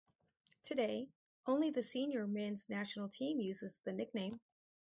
Today, 0.63 1.11
only 1.45 1.69
the 1.69 1.83
senior 1.83 2.25
men's 2.25 2.67
national 2.69 3.07
team 3.07 3.39
uses 3.39 3.79
the 3.85 3.93
nickname. 3.93 4.39